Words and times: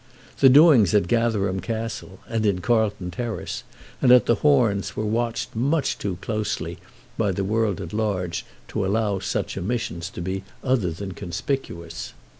The 0.39 0.49
doings 0.49 0.95
at 0.95 1.07
Gatherum 1.07 1.59
Castle, 1.59 2.17
and 2.27 2.43
in 2.43 2.59
Carlton 2.59 3.11
Terrace, 3.11 3.61
and 4.01 4.11
at 4.11 4.25
the 4.25 4.33
Horns 4.33 4.95
were 4.95 5.05
watched 5.05 5.55
much 5.55 5.99
too 5.99 6.15
closely 6.21 6.79
by 7.19 7.31
the 7.31 7.43
world 7.43 7.79
at 7.79 7.93
large 7.93 8.43
to 8.69 8.83
allow 8.83 9.19
such 9.19 9.59
omissions 9.59 10.09
to 10.09 10.19
be 10.23 10.43
otherwise 10.63 10.97
than 10.97 11.11
conspicuous. 11.11 12.13